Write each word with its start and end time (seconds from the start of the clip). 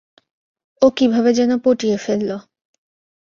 ও 0.81 0.87
কীভাবে 0.97 1.31
যেন 1.33 1.51
পটিয়ে 1.57 1.97
ফেলল। 1.97 2.29